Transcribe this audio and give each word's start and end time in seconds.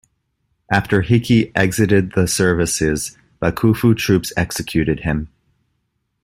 After 0.71 1.03
Hiki 1.03 1.51
exited 1.55 2.13
the 2.15 2.27
services, 2.27 3.15
bakufu 3.39 3.95
troops 3.95 4.33
executed 4.35 5.01
him. 5.01 5.29